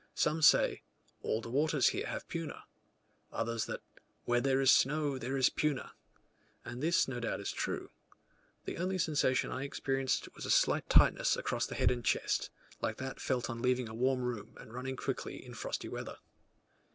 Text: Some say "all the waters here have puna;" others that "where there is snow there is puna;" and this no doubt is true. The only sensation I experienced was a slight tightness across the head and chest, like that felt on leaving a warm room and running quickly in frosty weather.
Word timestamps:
Some 0.15 0.41
say 0.41 0.81
"all 1.21 1.41
the 1.41 1.51
waters 1.51 1.89
here 1.89 2.07
have 2.07 2.27
puna;" 2.27 2.63
others 3.31 3.67
that 3.67 3.81
"where 4.25 4.41
there 4.41 4.59
is 4.59 4.71
snow 4.71 5.19
there 5.19 5.37
is 5.37 5.49
puna;" 5.49 5.93
and 6.65 6.81
this 6.81 7.07
no 7.07 7.19
doubt 7.19 7.39
is 7.39 7.51
true. 7.51 7.91
The 8.65 8.77
only 8.77 8.97
sensation 8.97 9.51
I 9.51 9.61
experienced 9.61 10.33
was 10.33 10.43
a 10.47 10.49
slight 10.49 10.89
tightness 10.89 11.37
across 11.37 11.67
the 11.67 11.75
head 11.75 11.91
and 11.91 12.03
chest, 12.03 12.49
like 12.81 12.97
that 12.97 13.21
felt 13.21 13.47
on 13.47 13.61
leaving 13.61 13.87
a 13.87 13.93
warm 13.93 14.21
room 14.21 14.57
and 14.59 14.73
running 14.73 14.95
quickly 14.95 15.45
in 15.45 15.53
frosty 15.53 15.87
weather. 15.87 16.17